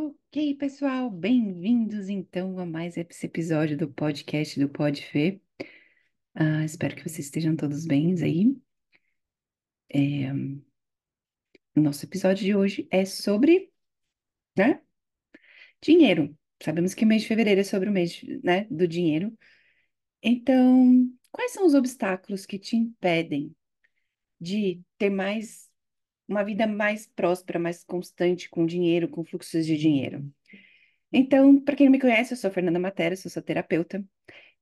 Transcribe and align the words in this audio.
Ok, 0.00 0.54
pessoal, 0.54 1.10
bem-vindos 1.10 2.08
então 2.08 2.56
a 2.60 2.64
mais 2.64 2.96
esse 2.96 3.26
episódio 3.26 3.76
do 3.76 3.88
podcast 3.92 4.60
do 4.60 4.68
Pod 4.68 5.04
Fê. 5.04 5.40
Ah, 6.36 6.64
espero 6.64 6.94
que 6.94 7.02
vocês 7.02 7.26
estejam 7.26 7.56
todos 7.56 7.84
bem 7.84 8.14
aí. 8.22 8.56
É, 9.92 10.32
o 11.74 11.80
nosso 11.80 12.04
episódio 12.04 12.44
de 12.44 12.54
hoje 12.54 12.86
é 12.92 13.04
sobre, 13.04 13.72
né, 14.56 14.80
dinheiro. 15.82 16.32
Sabemos 16.62 16.94
que 16.94 17.04
o 17.04 17.08
mês 17.08 17.22
de 17.22 17.28
fevereiro 17.28 17.60
é 17.60 17.64
sobre 17.64 17.88
o 17.88 17.92
mês, 17.92 18.22
né, 18.44 18.66
do 18.70 18.86
dinheiro. 18.86 19.36
Então, 20.22 21.10
quais 21.32 21.50
são 21.50 21.66
os 21.66 21.74
obstáculos 21.74 22.46
que 22.46 22.56
te 22.56 22.76
impedem 22.76 23.52
de 24.40 24.80
ter 24.96 25.10
mais 25.10 25.67
uma 26.28 26.44
vida 26.44 26.66
mais 26.66 27.06
próspera, 27.06 27.58
mais 27.58 27.82
constante 27.82 28.48
com 28.48 28.66
dinheiro, 28.66 29.08
com 29.08 29.24
fluxos 29.24 29.66
de 29.66 29.76
dinheiro? 29.76 30.24
Então, 31.12 31.58
para 31.58 31.74
quem 31.74 31.86
não 31.86 31.92
me 31.92 32.00
conhece, 32.00 32.34
eu 32.34 32.36
sou 32.36 32.50
Fernanda 32.50 32.78
Matera, 32.78 33.16
sou 33.16 33.30
sua 33.30 33.42
terapeuta. 33.42 34.04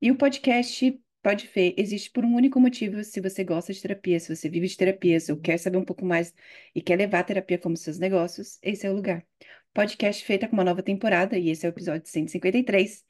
E 0.01 0.09
o 0.09 0.15
podcast 0.15 0.97
Pode 1.21 1.47
Fê 1.47 1.75
existe 1.77 2.09
por 2.09 2.23
um 2.23 2.35
único 2.35 2.59
motivo. 2.59 3.03
Se 3.03 3.19
você 3.19 3.43
gosta 3.43 3.73
de 3.73 3.81
terapia, 3.81 4.19
se 4.19 4.33
você 4.33 4.47
vive 4.47 4.67
de 4.67 4.77
terapias 4.77 5.27
ou 5.27 5.35
quer 5.35 5.57
saber 5.57 5.77
um 5.77 5.83
pouco 5.83 6.05
mais 6.05 6.33
e 6.73 6.81
quer 6.81 6.95
levar 6.95 7.19
a 7.19 7.23
terapia 7.23 7.57
como 7.57 7.75
seus 7.75 7.99
negócios, 7.99 8.57
esse 8.61 8.87
é 8.87 8.89
o 8.89 8.93
lugar. 8.93 9.25
Podcast 9.73 10.23
feita 10.23 10.47
com 10.47 10.53
uma 10.53 10.63
nova 10.63 10.81
temporada 10.81 11.37
e 11.37 11.49
esse 11.49 11.65
é 11.65 11.69
o 11.69 11.71
episódio 11.71 12.07
153. 12.09 13.05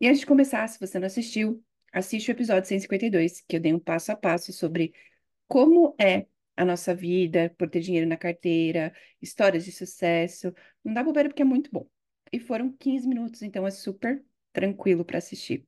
E 0.00 0.06
antes 0.06 0.20
de 0.20 0.26
começar, 0.26 0.68
se 0.68 0.78
você 0.78 0.98
não 0.98 1.06
assistiu, 1.06 1.64
assiste 1.92 2.30
o 2.30 2.32
episódio 2.32 2.68
152, 2.68 3.40
que 3.48 3.56
eu 3.56 3.60
dei 3.60 3.72
um 3.72 3.78
passo 3.78 4.12
a 4.12 4.16
passo 4.16 4.52
sobre 4.52 4.92
como 5.48 5.94
é 5.98 6.26
a 6.56 6.64
nossa 6.64 6.94
vida, 6.94 7.54
por 7.58 7.68
ter 7.68 7.80
dinheiro 7.80 8.08
na 8.08 8.16
carteira, 8.16 8.94
histórias 9.20 9.64
de 9.64 9.72
sucesso. 9.72 10.52
Não 10.84 10.94
dá 10.94 11.02
bobeira 11.02 11.28
porque 11.28 11.42
é 11.42 11.44
muito 11.44 11.70
bom. 11.72 11.88
E 12.32 12.38
foram 12.38 12.72
15 12.72 13.08
minutos, 13.08 13.42
então 13.42 13.66
é 13.66 13.70
super 13.70 14.24
tranquilo 14.52 15.04
para 15.04 15.18
assistir. 15.18 15.66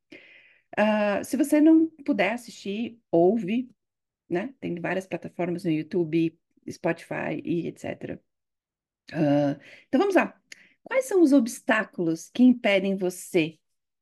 Uh, 0.78 1.24
se 1.24 1.36
você 1.36 1.60
não 1.60 1.86
puder 2.04 2.32
assistir, 2.32 2.98
ouve, 3.10 3.68
né? 4.28 4.54
Tem 4.60 4.74
várias 4.80 5.06
plataformas 5.06 5.64
no 5.64 5.70
YouTube, 5.70 6.38
Spotify 6.70 7.40
e 7.44 7.66
etc. 7.68 8.20
Uh, 9.12 9.60
então 9.86 10.00
vamos 10.00 10.14
lá. 10.14 10.38
Quais 10.82 11.06
são 11.06 11.22
os 11.22 11.32
obstáculos 11.32 12.30
que 12.32 12.42
impedem 12.42 12.96
você 12.96 13.58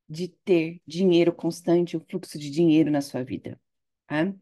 de 0.07 0.27
ter 0.27 0.81
dinheiro 0.85 1.33
constante, 1.33 1.97
o 1.97 1.99
fluxo 1.99 2.37
de 2.37 2.49
dinheiro 2.49 2.91
na 2.91 3.01
sua 3.01 3.23
vida? 3.23 3.59
Tá? 4.07 4.33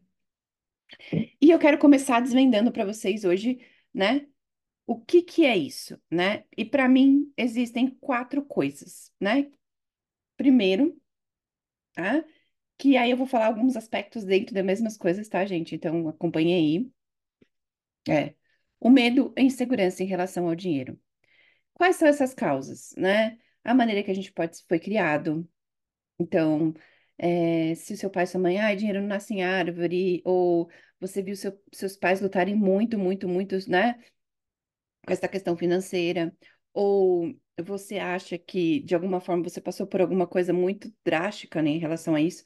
E 1.40 1.50
eu 1.50 1.58
quero 1.58 1.78
começar 1.78 2.20
desvendando 2.20 2.72
para 2.72 2.84
vocês 2.84 3.24
hoje, 3.24 3.58
né? 3.92 4.26
O 4.86 5.00
que 5.00 5.22
que 5.22 5.44
é 5.46 5.56
isso, 5.56 6.00
né? 6.10 6.44
E 6.56 6.64
para 6.64 6.88
mim 6.88 7.32
existem 7.36 7.90
quatro 8.00 8.44
coisas, 8.44 9.12
né? 9.20 9.50
Primeiro, 10.36 11.00
tá? 11.94 12.24
Que 12.78 12.96
aí 12.96 13.10
eu 13.10 13.16
vou 13.16 13.26
falar 13.26 13.46
alguns 13.46 13.76
aspectos 13.76 14.24
dentro 14.24 14.54
das 14.54 14.64
mesmas 14.64 14.96
coisas, 14.96 15.28
tá, 15.28 15.44
gente? 15.46 15.74
Então 15.74 16.08
acompanhe 16.08 16.54
aí. 16.54 16.92
É. 18.08 18.34
O 18.80 18.90
medo 18.90 19.32
e 19.36 19.42
insegurança 19.42 20.02
em 20.02 20.06
relação 20.06 20.46
ao 20.48 20.54
dinheiro. 20.54 21.00
Quais 21.74 21.96
são 21.96 22.08
essas 22.08 22.34
causas, 22.34 22.94
né? 22.96 23.38
A 23.64 23.74
maneira 23.74 24.02
que 24.02 24.10
a 24.10 24.14
gente 24.14 24.32
pode 24.32 24.62
foi 24.68 24.78
criado. 24.78 25.48
Então, 26.18 26.74
é, 27.18 27.74
se 27.74 27.94
o 27.94 27.96
seu 27.96 28.10
pai 28.10 28.24
e 28.24 28.26
sua 28.26 28.40
mãe, 28.40 28.58
ah, 28.58 28.74
dinheiro 28.74 29.00
não 29.00 29.08
nasce 29.08 29.34
em 29.34 29.42
árvore, 29.42 30.22
ou 30.24 30.68
você 31.00 31.22
viu 31.22 31.36
seu, 31.36 31.58
seus 31.72 31.96
pais 31.96 32.20
lutarem 32.20 32.54
muito, 32.54 32.98
muito, 32.98 33.28
muito, 33.28 33.56
né? 33.70 33.94
Com 35.06 35.12
essa 35.12 35.28
questão 35.28 35.56
financeira, 35.56 36.34
ou 36.72 37.34
você 37.62 37.98
acha 37.98 38.38
que, 38.38 38.80
de 38.80 38.94
alguma 38.94 39.20
forma, 39.20 39.44
você 39.44 39.60
passou 39.60 39.86
por 39.86 40.00
alguma 40.00 40.26
coisa 40.26 40.52
muito 40.52 40.92
drástica, 41.04 41.62
né, 41.62 41.70
em 41.70 41.78
relação 41.78 42.14
a 42.14 42.20
isso, 42.20 42.42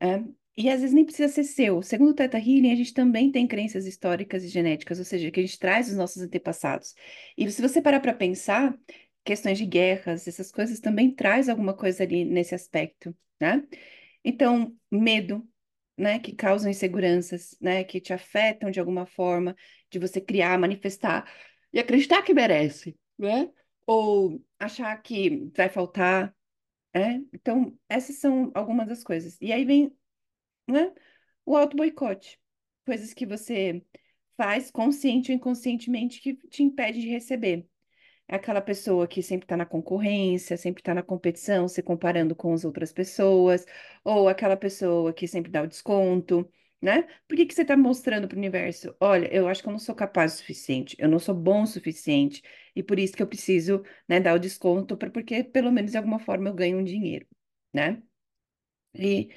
é, 0.00 0.22
e 0.56 0.68
às 0.68 0.80
vezes 0.80 0.94
nem 0.94 1.04
precisa 1.04 1.32
ser 1.32 1.44
seu. 1.44 1.82
Segundo 1.82 2.10
o 2.10 2.14
Teta 2.14 2.36
Healing, 2.38 2.72
a 2.72 2.76
gente 2.76 2.92
também 2.92 3.30
tem 3.30 3.46
crenças 3.46 3.86
históricas 3.86 4.42
e 4.44 4.48
genéticas, 4.48 4.98
ou 4.98 5.04
seja, 5.04 5.30
que 5.30 5.40
a 5.40 5.42
gente 5.42 5.58
traz 5.58 5.88
os 5.88 5.96
nossos 5.96 6.20
antepassados. 6.22 6.94
E 7.36 7.48
se 7.50 7.62
você 7.62 7.80
parar 7.80 8.00
para 8.00 8.12
pensar, 8.12 8.76
questões 9.28 9.58
de 9.58 9.66
guerras, 9.66 10.26
essas 10.26 10.50
coisas 10.50 10.80
também 10.80 11.14
traz 11.14 11.50
alguma 11.50 11.74
coisa 11.74 12.02
ali 12.02 12.24
nesse 12.24 12.54
aspecto, 12.54 13.14
né? 13.38 13.62
Então, 14.24 14.74
medo, 14.90 15.46
né, 15.98 16.18
que 16.18 16.34
causam 16.34 16.70
inseguranças, 16.70 17.54
né, 17.60 17.84
que 17.84 18.00
te 18.00 18.14
afetam 18.14 18.70
de 18.70 18.80
alguma 18.80 19.04
forma, 19.04 19.54
de 19.90 19.98
você 19.98 20.18
criar, 20.18 20.58
manifestar 20.58 21.30
e 21.70 21.78
acreditar 21.78 22.22
que 22.22 22.32
merece, 22.32 22.96
né? 23.18 23.50
Ou 23.86 24.42
achar 24.58 24.96
que 25.02 25.50
vai 25.54 25.68
faltar, 25.68 26.34
né? 26.94 27.22
Então, 27.30 27.78
essas 27.86 28.16
são 28.16 28.50
algumas 28.54 28.88
das 28.88 29.04
coisas. 29.04 29.36
E 29.42 29.52
aí 29.52 29.62
vem, 29.66 29.94
né, 30.66 30.90
o 31.44 31.54
auto-boicote, 31.54 32.40
coisas 32.86 33.12
que 33.12 33.26
você 33.26 33.84
faz 34.38 34.70
consciente 34.70 35.32
ou 35.32 35.36
inconscientemente 35.36 36.22
que 36.22 36.34
te 36.48 36.62
impede 36.62 37.02
de 37.02 37.08
receber. 37.10 37.68
É 38.28 38.36
aquela 38.36 38.60
pessoa 38.60 39.08
que 39.08 39.22
sempre 39.22 39.44
está 39.46 39.56
na 39.56 39.64
concorrência, 39.66 40.56
sempre 40.56 40.80
está 40.82 40.94
na 40.94 41.02
competição, 41.02 41.66
se 41.68 41.82
comparando 41.82 42.34
com 42.36 42.52
as 42.52 42.64
outras 42.64 42.92
pessoas, 42.92 43.64
ou 44.04 44.28
aquela 44.28 44.56
pessoa 44.56 45.12
que 45.14 45.26
sempre 45.26 45.50
dá 45.50 45.62
o 45.62 45.66
desconto, 45.66 46.50
né? 46.80 47.04
Por 47.26 47.36
que 47.36 47.46
que 47.46 47.54
você 47.54 47.62
está 47.62 47.76
mostrando 47.76 48.28
para 48.28 48.36
o 48.36 48.38
universo? 48.38 48.94
Olha, 49.00 49.32
eu 49.34 49.48
acho 49.48 49.62
que 49.62 49.68
eu 49.68 49.72
não 49.72 49.78
sou 49.78 49.94
capaz 49.94 50.34
o 50.34 50.36
suficiente, 50.38 50.94
eu 50.98 51.08
não 51.08 51.18
sou 51.18 51.34
bom 51.34 51.62
o 51.62 51.66
suficiente, 51.66 52.42
e 52.76 52.82
por 52.82 52.98
isso 52.98 53.14
que 53.16 53.22
eu 53.22 53.26
preciso, 53.26 53.82
né, 54.08 54.20
dar 54.20 54.34
o 54.34 54.38
desconto, 54.38 54.96
pra, 54.96 55.10
porque 55.10 55.42
pelo 55.44 55.72
menos 55.72 55.90
de 55.92 55.96
alguma 55.96 56.18
forma 56.18 56.48
eu 56.50 56.54
ganho 56.54 56.78
um 56.78 56.84
dinheiro, 56.84 57.26
né? 57.72 58.02
E, 58.94 59.30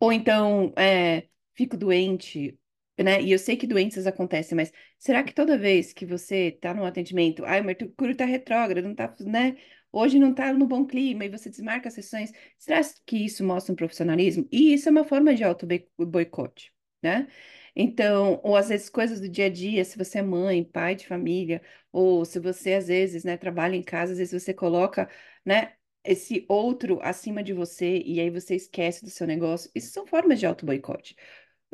ou 0.00 0.12
então, 0.12 0.72
é, 0.78 1.28
fico 1.54 1.76
doente, 1.76 2.58
né? 2.98 3.22
E 3.22 3.32
eu 3.32 3.38
sei 3.38 3.56
que 3.56 3.66
doenças 3.66 4.06
acontecem, 4.06 4.56
mas 4.56 4.72
será 4.98 5.22
que 5.22 5.34
toda 5.34 5.58
vez 5.58 5.92
que 5.92 6.06
você 6.06 6.48
está 6.48 6.72
no 6.74 6.84
atendimento, 6.84 7.44
ai, 7.44 7.60
o 7.60 7.64
Mercúrio 7.64 8.12
está 8.12 8.24
retrógrado, 8.24 8.84
não 8.86 8.94
tá, 8.94 9.14
né? 9.20 9.56
Hoje 9.92 10.18
não 10.18 10.30
está 10.30 10.52
no 10.52 10.66
bom 10.66 10.84
clima 10.86 11.24
e 11.24 11.28
você 11.28 11.48
desmarca 11.50 11.88
as 11.88 11.94
sessões, 11.94 12.32
será 12.58 12.80
que 13.06 13.16
isso 13.24 13.44
mostra 13.44 13.72
um 13.72 13.76
profissionalismo? 13.76 14.46
E 14.50 14.74
isso 14.74 14.88
é 14.88 14.92
uma 14.92 15.04
forma 15.04 15.34
de 15.34 15.44
auto-boicote, 15.44 16.72
né? 17.02 17.28
Então, 17.76 18.40
ou 18.42 18.56
às 18.56 18.68
vezes 18.68 18.88
coisas 18.88 19.20
do 19.20 19.28
dia 19.28 19.46
a 19.46 19.48
dia, 19.48 19.84
se 19.84 19.98
você 19.98 20.18
é 20.18 20.22
mãe, 20.22 20.62
pai 20.64 20.94
de 20.94 21.06
família, 21.06 21.62
ou 21.92 22.24
se 22.24 22.38
você 22.38 22.74
às 22.74 22.86
vezes, 22.88 23.24
né, 23.24 23.36
trabalha 23.36 23.76
em 23.76 23.82
casa, 23.82 24.12
às 24.12 24.18
vezes 24.18 24.42
você 24.42 24.54
coloca, 24.54 25.08
né, 25.44 25.74
esse 26.04 26.44
outro 26.48 27.00
acima 27.02 27.42
de 27.42 27.52
você 27.52 27.98
e 28.04 28.20
aí 28.20 28.30
você 28.30 28.54
esquece 28.56 29.02
do 29.04 29.10
seu 29.10 29.26
negócio. 29.26 29.70
Isso 29.74 29.92
são 29.92 30.06
formas 30.06 30.38
de 30.38 30.46
auto-boicote, 30.46 31.16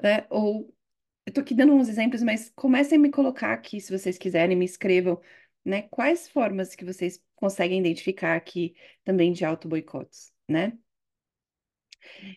né? 0.03 0.27
Ou 0.31 0.73
eu 1.27 1.33
tô 1.33 1.41
aqui 1.41 1.55
dando 1.55 1.73
uns 1.75 1.89
exemplos, 1.89 2.23
mas 2.23 2.51
comecem 2.55 2.99
a 2.99 3.01
me 3.01 3.11
colocar 3.11 3.53
aqui, 3.53 3.81
se 3.81 3.97
vocês 3.97 4.19
quiserem, 4.19 4.57
me 4.57 4.65
escrevam, 4.65 5.21
né? 5.65 5.83
Quais 5.83 6.29
formas 6.29 6.75
que 6.75 6.85
vocês 6.85 7.23
conseguem 7.37 7.81
identificar 7.81 8.37
aqui 8.37 8.75
também 9.05 9.33
de 9.33 9.45
auto-boicotes, 9.45 10.33
né? 10.49 10.77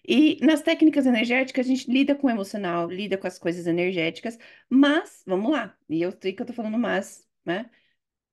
E 0.08 0.38
nas 0.46 0.62
técnicas 0.62 1.06
energéticas, 1.06 1.66
a 1.66 1.70
gente 1.70 1.90
lida 1.92 2.16
com 2.16 2.28
o 2.28 2.30
emocional, 2.30 2.90
lida 2.90 3.18
com 3.18 3.28
as 3.28 3.40
coisas 3.40 3.68
energéticas, 3.68 4.38
mas, 4.70 5.24
vamos 5.26 5.52
lá, 5.52 5.76
e 5.90 6.02
eu 6.02 6.12
sei 6.22 6.34
que 6.34 6.42
eu 6.42 6.46
tô 6.46 6.54
falando 6.54 6.78
mas, 6.78 7.28
né? 7.46 7.70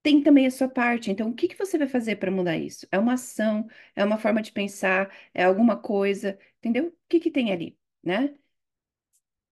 Tem 0.02 0.22
também 0.22 0.46
a 0.46 0.50
sua 0.52 0.68
parte. 0.68 1.10
Então, 1.10 1.30
o 1.30 1.34
que 1.34 1.48
que 1.48 1.58
você 1.58 1.78
vai 1.78 1.88
fazer 1.88 2.16
para 2.16 2.30
mudar 2.30 2.56
isso? 2.58 2.86
É 2.92 2.98
uma 2.98 3.14
ação, 3.14 3.68
é 3.96 4.04
uma 4.04 4.18
forma 4.18 4.42
de 4.42 4.52
pensar, 4.52 5.14
é 5.34 5.44
alguma 5.44 5.76
coisa, 5.76 6.38
entendeu? 6.58 6.88
O 6.88 6.94
que 7.08 7.20
que 7.20 7.30
tem 7.30 7.52
ali, 7.52 7.78
né? 8.04 8.34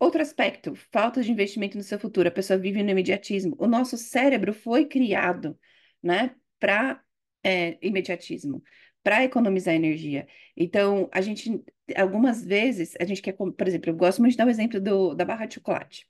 Outro 0.00 0.22
aspecto, 0.22 0.75
falta 0.92 1.22
de 1.22 1.32
investimento 1.32 1.76
no 1.76 1.82
seu 1.82 1.98
futuro. 1.98 2.28
A 2.28 2.31
pessoa 2.32 2.59
vive 2.59 2.82
no 2.82 2.91
imediatismo. 2.91 3.56
O 3.59 3.66
nosso 3.66 3.97
cérebro 3.97 4.53
foi 4.53 4.86
criado, 4.86 5.59
né, 6.03 6.34
para 6.60 7.03
é, 7.42 7.78
imediatismo, 7.84 8.62
para 9.03 9.24
economizar 9.24 9.74
energia. 9.74 10.28
Então, 10.56 11.09
a 11.12 11.21
gente, 11.21 11.65
algumas 11.97 12.45
vezes, 12.45 12.95
a 13.00 13.04
gente 13.04 13.21
quer, 13.22 13.33
por 13.33 13.66
exemplo, 13.66 13.91
eu 13.91 13.97
gosto 13.97 14.21
muito 14.21 14.33
de 14.33 14.39
dar 14.39 14.47
o 14.47 14.50
exemplo 14.50 14.80
do, 14.80 15.15
da 15.15 15.24
barra 15.24 15.47
de 15.47 15.54
chocolate. 15.54 16.09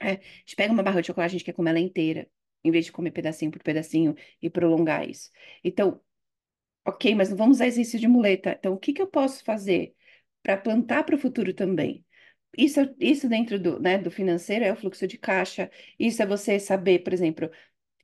É, 0.00 0.12
a 0.12 0.16
gente 0.40 0.56
pega 0.56 0.72
uma 0.72 0.82
barra 0.82 1.00
de 1.00 1.06
chocolate, 1.08 1.30
a 1.34 1.38
gente 1.38 1.44
quer 1.44 1.52
comer 1.52 1.70
ela 1.70 1.80
inteira, 1.80 2.28
em 2.64 2.70
vez 2.70 2.86
de 2.86 2.92
comer 2.92 3.10
pedacinho 3.12 3.50
por 3.50 3.62
pedacinho 3.62 4.14
e 4.42 4.50
prolongar 4.50 5.08
isso. 5.08 5.30
Então, 5.62 6.00
ok, 6.86 7.14
mas 7.14 7.30
não 7.30 7.36
vamos 7.36 7.58
usar 7.58 7.66
exercício 7.66 8.00
de 8.00 8.08
muleta. 8.08 8.56
Então, 8.58 8.74
o 8.74 8.78
que 8.78 8.92
que 8.92 9.02
eu 9.02 9.06
posso 9.08 9.44
fazer 9.44 9.94
para 10.42 10.56
plantar 10.56 11.04
para 11.04 11.16
o 11.16 11.18
futuro 11.18 11.54
também? 11.54 12.04
Isso, 12.56 12.80
isso 13.00 13.28
dentro 13.28 13.58
do, 13.58 13.80
né, 13.80 13.98
do 13.98 14.10
financeiro 14.10 14.64
é 14.64 14.72
o 14.72 14.76
fluxo 14.76 15.06
de 15.06 15.18
caixa. 15.18 15.70
Isso 15.98 16.22
é 16.22 16.26
você 16.26 16.58
saber, 16.60 17.00
por 17.00 17.12
exemplo, 17.12 17.50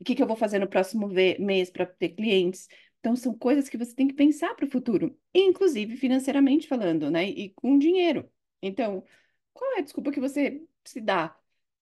o 0.00 0.04
que, 0.04 0.14
que 0.14 0.22
eu 0.22 0.26
vou 0.26 0.36
fazer 0.36 0.58
no 0.58 0.68
próximo 0.68 1.08
mês 1.08 1.70
para 1.70 1.86
ter 1.86 2.10
clientes. 2.10 2.68
Então, 3.00 3.16
são 3.16 3.34
coisas 3.36 3.68
que 3.68 3.78
você 3.78 3.94
tem 3.94 4.08
que 4.08 4.14
pensar 4.14 4.54
para 4.54 4.66
o 4.66 4.70
futuro, 4.70 5.18
inclusive 5.34 5.96
financeiramente 5.96 6.68
falando, 6.68 7.10
né? 7.10 7.24
E 7.28 7.50
com 7.50 7.78
dinheiro. 7.78 8.30
Então, 8.62 9.04
qual 9.52 9.74
é 9.74 9.78
a 9.78 9.82
desculpa 9.82 10.12
que 10.12 10.20
você 10.20 10.62
se 10.84 11.00
dá 11.00 11.36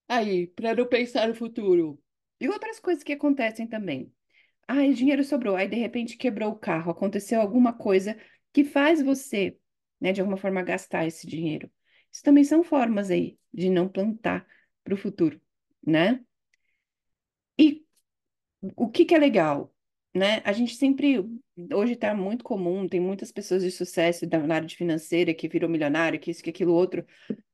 aí 0.07 0.47
para 0.47 0.75
não 0.75 0.87
pensar 0.87 1.27
no 1.27 1.35
futuro? 1.35 2.01
E 2.39 2.47
outras 2.49 2.79
coisas 2.79 3.03
que 3.03 3.13
acontecem 3.13 3.67
também. 3.67 4.13
Ah, 4.67 4.87
dinheiro 4.87 5.23
sobrou. 5.23 5.55
Aí, 5.55 5.67
de 5.67 5.75
repente, 5.77 6.17
quebrou 6.17 6.51
o 6.51 6.59
carro, 6.59 6.91
aconteceu 6.91 7.41
alguma 7.41 7.73
coisa 7.73 8.17
que 8.53 8.63
faz 8.63 9.01
você, 9.01 9.57
né, 10.01 10.11
de 10.13 10.21
alguma 10.21 10.37
forma, 10.37 10.61
gastar 10.63 11.05
esse 11.07 11.27
dinheiro. 11.27 11.69
Isso 12.11 12.23
também 12.23 12.43
são 12.43 12.63
formas 12.63 13.09
aí 13.11 13.37
de 13.53 13.69
não 13.69 13.87
plantar 13.89 14.47
para 14.83 14.93
o 14.93 14.97
futuro, 14.97 15.39
né? 15.85 16.23
E 17.57 17.85
o 18.75 18.89
que 18.89 19.05
que 19.05 19.15
é 19.15 19.19
legal, 19.19 19.73
né? 20.15 20.41
A 20.45 20.53
gente 20.53 20.75
sempre, 20.75 21.19
hoje 21.73 21.93
está 21.93 22.13
muito 22.15 22.43
comum, 22.43 22.87
tem 22.87 22.99
muitas 22.99 23.31
pessoas 23.31 23.63
de 23.63 23.71
sucesso 23.71 24.27
da 24.27 24.39
área 24.39 24.67
de 24.67 24.75
financeira 24.75 25.33
que 25.33 25.47
virou 25.47 25.69
milionário, 25.69 26.19
que 26.19 26.31
isso, 26.31 26.43
que 26.43 26.49
aquilo 26.49 26.73
outro, 26.73 27.05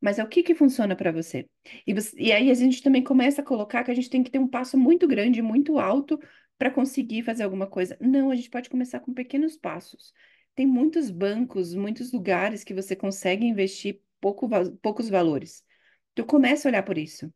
mas 0.01 0.19
é 0.19 0.23
o 0.23 0.29
que 0.29 0.43
que 0.43 0.55
funciona 0.55 0.95
para 0.95 1.11
você? 1.11 1.49
E, 1.87 1.93
você- 1.93 2.15
e 2.19 2.31
aí 2.31 2.51
a 2.51 2.53
gente 2.53 2.81
também 2.83 3.03
começa 3.03 3.41
a 3.41 3.45
colocar 3.45 3.83
que 3.83 3.91
a 3.91 3.95
gente 3.95 4.09
tem 4.09 4.23
que 4.23 4.31
ter 4.31 4.39
um 4.39 4.47
passo 4.47 4.77
muito 4.77 5.07
grande, 5.07 5.41
muito 5.41 5.79
alto 5.79 6.19
para 6.57 6.71
conseguir 6.71 7.23
fazer 7.23 7.43
alguma 7.43 7.67
coisa. 7.67 7.97
Não, 8.01 8.31
a 8.31 8.35
gente 8.35 8.49
pode 8.49 8.69
começar 8.69 8.99
com 9.01 9.13
pequenos 9.13 9.57
passos. 9.57 10.13
Tem 10.55 10.65
muitos 10.67 11.11
bancos, 11.11 11.73
muitos 11.75 12.11
lugares 12.13 12.63
que 12.63 12.73
você 12.73 12.95
consegue 12.95 13.45
investir 13.45 14.01
pouco, 14.33 14.49
poucos 14.81 15.09
valores. 15.09 15.63
Tu 16.15 16.25
começa 16.25 16.67
a 16.67 16.71
olhar 16.71 16.83
por 16.83 16.97
isso. 16.97 17.31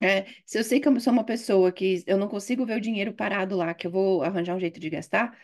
É, 0.00 0.26
se 0.44 0.58
eu 0.58 0.64
sei 0.64 0.80
que 0.80 0.88
eu 0.88 1.00
sou 1.00 1.12
uma 1.12 1.24
pessoa 1.24 1.72
que 1.72 2.02
eu 2.06 2.18
não 2.18 2.28
consigo 2.28 2.66
ver 2.66 2.76
o 2.76 2.80
dinheiro 2.80 3.14
parado 3.14 3.56
lá, 3.56 3.72
que 3.72 3.86
eu 3.86 3.90
vou 3.90 4.22
arranjar 4.22 4.56
um 4.56 4.60
jeito 4.60 4.80
de 4.80 4.90
gastar, 4.90 5.38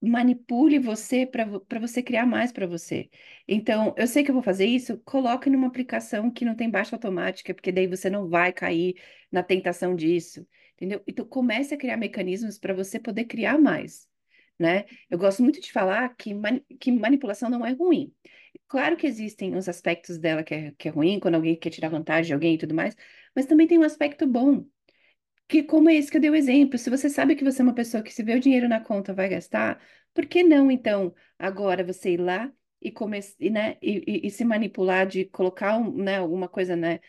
manipule 0.00 0.78
você 0.80 1.24
para 1.24 1.78
você 1.78 2.02
criar 2.02 2.26
mais 2.26 2.50
para 2.52 2.66
você. 2.66 3.08
Então, 3.46 3.94
eu 3.96 4.06
sei 4.06 4.24
que 4.24 4.30
eu 4.30 4.34
vou 4.34 4.42
fazer 4.42 4.66
isso, 4.66 4.98
coloque 5.04 5.48
numa 5.48 5.68
aplicação 5.68 6.30
que 6.30 6.44
não 6.44 6.56
tem 6.56 6.68
baixa 6.68 6.96
automática, 6.96 7.54
porque 7.54 7.70
daí 7.70 7.86
você 7.86 8.10
não 8.10 8.28
vai 8.28 8.52
cair 8.52 8.96
na 9.30 9.42
tentação 9.44 9.94
disso, 9.94 10.46
entendeu? 10.74 11.02
Então, 11.06 11.24
comece 11.24 11.72
a 11.74 11.78
criar 11.78 11.96
mecanismos 11.96 12.58
para 12.58 12.74
você 12.74 12.98
poder 12.98 13.26
criar 13.26 13.58
mais, 13.58 14.08
né? 14.58 14.84
Eu 15.08 15.18
gosto 15.18 15.42
muito 15.42 15.60
de 15.60 15.70
falar 15.72 16.08
que, 16.16 16.32
que 16.80 16.90
manipulação 16.90 17.48
não 17.48 17.64
é 17.64 17.72
ruim. 17.72 18.12
Claro 18.68 18.96
que 18.96 19.06
existem 19.06 19.54
os 19.56 19.68
aspectos 19.68 20.18
dela 20.18 20.42
que 20.42 20.54
é, 20.54 20.72
que 20.78 20.88
é 20.88 20.90
ruim, 20.90 21.20
quando 21.20 21.34
alguém 21.36 21.56
quer 21.56 21.70
tirar 21.70 21.88
vantagem 21.90 22.28
de 22.28 22.32
alguém 22.34 22.54
e 22.54 22.58
tudo 22.58 22.74
mais, 22.74 22.96
mas 23.34 23.46
também 23.46 23.66
tem 23.66 23.78
um 23.78 23.82
aspecto 23.82 24.26
bom. 24.26 24.64
Que 25.48 25.62
como 25.62 25.90
é 25.90 25.94
esse 25.96 26.10
que 26.10 26.16
eu 26.18 26.20
dei 26.20 26.30
o 26.30 26.34
exemplo, 26.34 26.78
se 26.78 26.90
você 26.90 27.10
sabe 27.10 27.36
que 27.36 27.44
você 27.44 27.62
é 27.62 27.64
uma 27.64 27.74
pessoa 27.74 28.02
que 28.02 28.12
se 28.12 28.22
vê 28.22 28.34
o 28.36 28.40
dinheiro 28.40 28.68
na 28.68 28.80
conta 28.80 29.14
vai 29.14 29.28
gastar, 29.28 29.82
por 30.14 30.26
que 30.26 30.42
não, 30.42 30.70
então, 30.70 31.14
agora 31.38 31.84
você 31.84 32.12
ir 32.14 32.18
lá 32.20 32.52
e, 32.80 32.90
come, 32.92 33.20
e, 33.40 33.50
né, 33.50 33.78
e, 33.82 34.04
e- 34.24 34.26
e 34.28 34.30
se 34.30 34.44
manipular 34.44 35.06
de 35.06 35.26
colocar 35.26 35.78
um, 35.78 35.92
né, 35.96 36.18
alguma 36.18 36.48
coisa 36.48 36.76
né, 36.76 37.00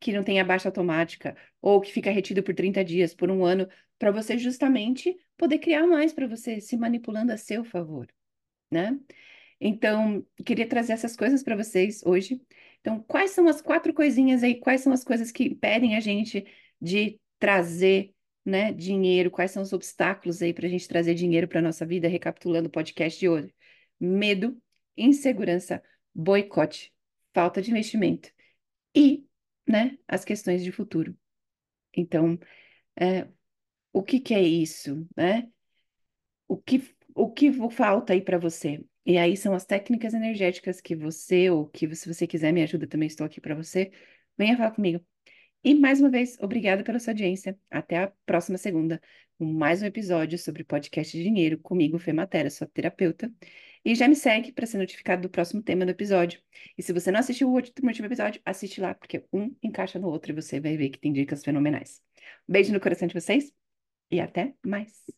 que 0.00 0.12
não 0.12 0.22
tenha 0.24 0.44
baixa 0.44 0.68
automática 0.68 1.36
ou 1.60 1.80
que 1.80 1.92
fica 1.92 2.10
retido 2.10 2.42
por 2.42 2.54
30 2.54 2.84
dias, 2.84 3.14
por 3.14 3.30
um 3.30 3.44
ano, 3.44 3.68
para 3.98 4.10
você 4.10 4.38
justamente 4.38 5.16
poder 5.36 5.58
criar 5.58 5.86
mais 5.86 6.12
para 6.12 6.26
você, 6.26 6.60
se 6.60 6.76
manipulando 6.76 7.32
a 7.32 7.36
seu 7.36 7.64
favor, 7.64 8.06
né? 8.70 8.98
Então, 9.60 10.24
queria 10.44 10.68
trazer 10.68 10.92
essas 10.92 11.16
coisas 11.16 11.42
para 11.42 11.56
vocês 11.56 12.02
hoje. 12.04 12.40
Então, 12.80 13.02
quais 13.02 13.30
são 13.30 13.48
as 13.48 13.62
quatro 13.62 13.92
coisinhas 13.94 14.42
aí? 14.42 14.56
Quais 14.60 14.82
são 14.82 14.92
as 14.92 15.02
coisas 15.02 15.30
que 15.32 15.44
impedem 15.44 15.96
a 15.96 16.00
gente 16.00 16.46
de 16.80 17.18
trazer, 17.38 18.14
né, 18.44 18.72
dinheiro? 18.72 19.30
Quais 19.30 19.50
são 19.50 19.62
os 19.62 19.72
obstáculos 19.72 20.42
aí 20.42 20.52
para 20.52 20.66
a 20.66 20.70
gente 20.70 20.86
trazer 20.86 21.14
dinheiro 21.14 21.48
para 21.48 21.62
nossa 21.62 21.86
vida? 21.86 22.08
Recapitulando 22.08 22.68
o 22.68 22.72
podcast 22.72 23.18
de 23.18 23.28
hoje: 23.28 23.54
medo, 23.98 24.60
insegurança, 24.96 25.82
boicote, 26.14 26.92
falta 27.34 27.62
de 27.62 27.70
investimento 27.70 28.30
e, 28.94 29.26
né, 29.66 29.98
as 30.08 30.24
questões 30.24 30.62
de 30.62 30.72
futuro. 30.72 31.16
Então, 31.94 32.38
é, 32.96 33.28
o 33.92 34.02
que 34.02 34.20
que 34.20 34.34
é 34.34 34.42
isso, 34.42 35.06
né? 35.16 35.48
O 36.48 36.56
que, 36.56 36.82
o 37.14 37.30
que 37.32 37.50
falta 37.70 38.12
aí 38.12 38.20
para 38.22 38.38
você? 38.38 38.84
E 39.06 39.18
aí 39.18 39.36
são 39.36 39.54
as 39.54 39.64
técnicas 39.64 40.14
energéticas 40.14 40.80
que 40.80 40.96
você, 40.96 41.48
ou 41.48 41.68
que 41.68 41.94
se 41.94 42.12
você 42.12 42.26
quiser 42.26 42.52
me 42.52 42.62
ajuda, 42.62 42.88
também 42.88 43.06
estou 43.06 43.24
aqui 43.24 43.40
para 43.40 43.54
você. 43.54 43.92
Venha 44.36 44.56
falar 44.56 44.72
comigo. 44.72 45.04
E 45.62 45.74
mais 45.74 46.00
uma 46.00 46.10
vez, 46.10 46.36
obrigada 46.40 46.82
pela 46.84 46.98
sua 46.98 47.12
audiência. 47.12 47.58
Até 47.70 47.98
a 47.98 48.12
próxima 48.26 48.58
segunda, 48.58 49.00
com 49.38 49.44
mais 49.44 49.82
um 49.82 49.86
episódio 49.86 50.38
sobre 50.38 50.64
podcast 50.64 51.16
de 51.16 51.22
dinheiro 51.22 51.58
comigo, 51.58 51.98
Fê 51.98 52.12
Matera, 52.12 52.50
sua 52.50 52.66
terapeuta. 52.66 53.32
E 53.84 53.94
já 53.94 54.08
me 54.08 54.16
segue 54.16 54.52
para 54.52 54.66
ser 54.66 54.78
notificado 54.78 55.22
do 55.22 55.30
próximo 55.30 55.62
tema 55.62 55.84
do 55.84 55.90
episódio. 55.92 56.40
E 56.76 56.82
se 56.82 56.92
você 56.92 57.10
não 57.12 57.20
assistiu 57.20 57.48
o 57.48 57.54
último 57.54 57.90
episódio, 57.90 58.40
assiste 58.44 58.80
lá, 58.80 58.94
porque 58.94 59.24
um 59.32 59.54
encaixa 59.62 59.98
no 60.00 60.08
outro 60.08 60.32
e 60.32 60.34
você 60.34 60.60
vai 60.60 60.76
ver 60.76 60.90
que 60.90 60.98
tem 60.98 61.12
dicas 61.12 61.44
fenomenais. 61.44 62.02
Beijo 62.48 62.72
no 62.72 62.80
coração 62.80 63.06
de 63.06 63.14
vocês 63.14 63.52
e 64.10 64.20
até 64.20 64.54
mais. 64.64 65.15